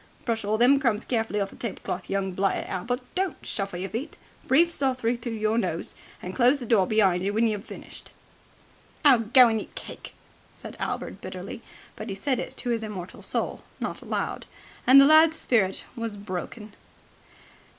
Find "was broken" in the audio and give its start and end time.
15.95-16.73